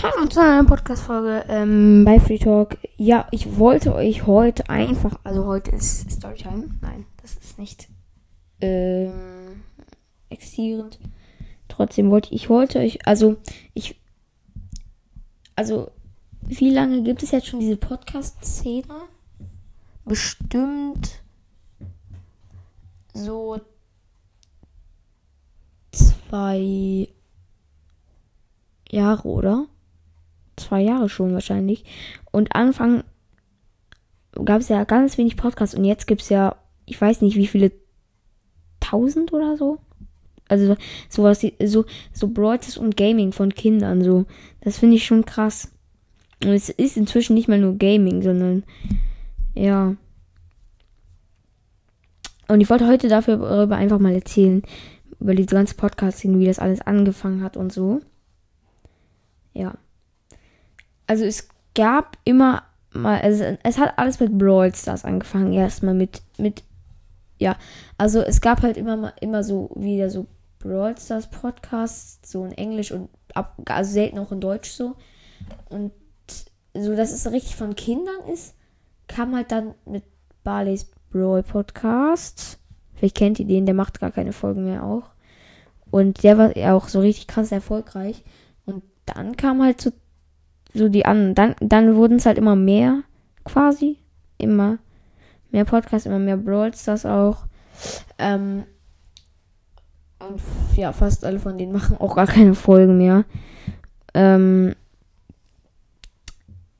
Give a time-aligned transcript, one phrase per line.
[0.00, 2.78] Hallo zu einer Podcast-Folge ähm, bei Free Talk.
[2.96, 6.70] Ja, ich wollte euch heute einfach, also heute ist Storytime.
[6.80, 7.88] Nein, das ist nicht
[8.60, 9.62] ähm,
[10.30, 10.98] existierend.
[11.68, 13.36] Trotzdem wollte ich wollte euch, also
[13.74, 14.00] ich,
[15.56, 15.90] also
[16.40, 18.94] wie lange gibt es jetzt schon diese Podcast-Szene?
[20.04, 21.22] Bestimmt
[23.14, 23.60] so
[25.92, 27.08] zwei
[28.90, 29.66] Jahre, oder?
[30.56, 31.84] Zwei Jahre schon wahrscheinlich.
[32.30, 33.04] Und Anfang
[34.44, 37.46] gab es ja ganz wenig Podcasts und jetzt gibt es ja, ich weiß nicht, wie
[37.46, 37.72] viele
[38.80, 39.78] tausend oder so.
[40.48, 40.76] Also
[41.08, 44.26] sowas, so, so Broadcast und Gaming von Kindern, so.
[44.60, 45.70] Das finde ich schon krass.
[46.42, 48.64] Und es ist inzwischen nicht mal nur Gaming, sondern,
[49.54, 49.96] ja.
[52.48, 54.62] Und ich wollte heute dafür darüber einfach mal erzählen,
[55.20, 58.00] über diese ganze Podcast, wie das alles angefangen hat und so.
[59.54, 59.74] Ja.
[61.06, 66.22] Also es gab immer mal, also es hat alles mit Brawl Stars angefangen, erstmal mit,
[66.38, 66.62] mit,
[67.38, 67.56] ja,
[67.98, 70.26] also es gab halt immer mal, immer so wieder so
[70.58, 74.94] Brawl Stars Podcasts, so in Englisch und ab, also selten auch in Deutsch so.
[75.68, 75.92] Und
[76.74, 78.54] so, dass es richtig von Kindern ist,
[79.08, 80.04] kam halt dann mit
[80.44, 82.58] Barley's Brawl Podcast.
[82.94, 85.10] Vielleicht kennt ihr den, der macht gar keine Folgen mehr auch.
[85.90, 88.22] Und der war ja auch so richtig krass erfolgreich.
[88.64, 89.90] Und dann kam halt so,
[90.74, 91.34] so die anderen.
[91.34, 93.02] Dann, dann wurden es halt immer mehr,
[93.44, 93.98] quasi.
[94.38, 94.78] Immer
[95.50, 97.44] mehr Podcasts, immer mehr Brawl Stars auch.
[98.18, 98.64] Ähm,
[100.18, 100.40] und
[100.76, 103.24] ja, fast alle von denen machen auch gar keine Folgen mehr.
[104.14, 104.74] Ähm,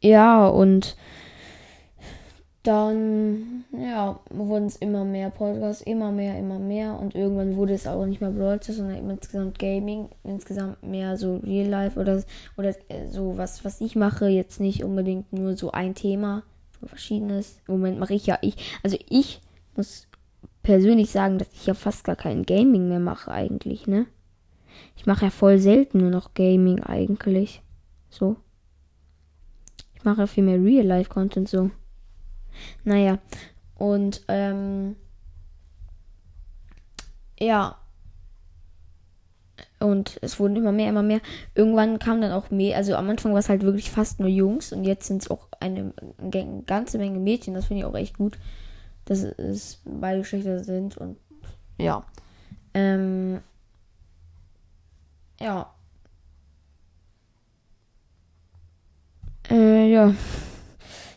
[0.00, 0.96] ja, und
[2.62, 6.98] dann, ja, wurden es immer mehr Podcasts, immer mehr, immer mehr.
[6.98, 11.68] Und irgendwann wurde es auch nicht mehr Brawl sondern insgesamt Gaming, insgesamt mehr so Real
[11.68, 12.22] Life oder,
[12.56, 14.28] oder äh, so was, was ich mache.
[14.28, 16.44] Jetzt nicht unbedingt nur so ein Thema,
[16.80, 17.60] so verschiedenes.
[17.66, 19.40] Im Moment mache ich ja, ich, also ich
[19.74, 20.06] muss
[20.62, 24.06] persönlich sagen, dass ich ja fast gar kein Gaming mehr mache eigentlich, ne?
[24.96, 27.60] Ich mache ja voll selten nur noch Gaming eigentlich.
[28.08, 28.36] So.
[29.96, 31.70] Ich mache ja viel mehr Real-Life-Content so.
[32.84, 33.18] Naja,
[33.76, 34.96] und ähm,
[37.38, 37.76] ja.
[39.80, 41.20] Und es wurden immer mehr, immer mehr.
[41.56, 44.72] Irgendwann kam dann auch mehr, also am Anfang war es halt wirklich fast nur Jungs
[44.72, 47.54] und jetzt sind es auch eine, eine, ganze Menge Mädchen.
[47.54, 48.38] Das finde ich auch echt gut,
[49.04, 51.16] dass es beide Geschlechter sind und
[51.78, 52.04] ja.
[52.74, 53.40] Ähm,
[55.40, 55.74] ja.
[59.50, 60.14] Äh, ja.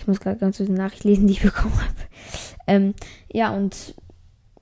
[0.00, 1.94] Ich muss gerade ganz eine Nachricht lesen, die ich bekommen habe.
[2.66, 2.94] Ähm,
[3.30, 3.94] ja, und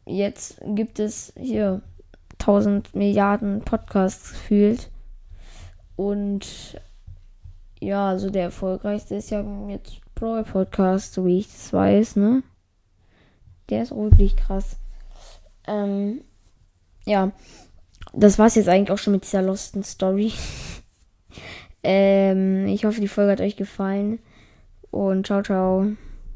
[0.04, 1.81] jetzt gibt es hier
[2.41, 4.91] 1000 Milliarden Podcasts gefühlt.
[5.94, 6.81] Und
[7.78, 12.43] ja, also der erfolgreichste ist ja jetzt Brawl Podcast, so wie ich das weiß, ne?
[13.70, 14.76] Der ist wirklich krass.
[15.69, 16.22] Ähm,
[17.06, 17.31] ja,
[18.12, 20.32] das war's jetzt eigentlich auch schon mit dieser Losten Story.
[21.84, 24.19] ähm, ich hoffe, die Folge hat euch gefallen
[24.91, 25.97] und ciao, ciao.